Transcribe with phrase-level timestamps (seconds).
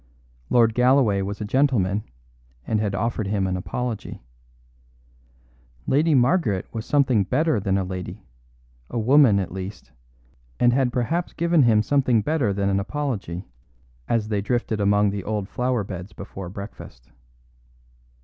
[0.49, 2.03] Lord Galloway was a gentleman,
[2.65, 4.23] and had offered him an apology.
[5.85, 8.25] Lady Margaret was something better than a lady,
[8.89, 9.91] a woman at least,
[10.59, 13.45] and had perhaps given him something better than an apology,
[14.07, 17.11] as they drifted among the old flowerbeds before breakfast.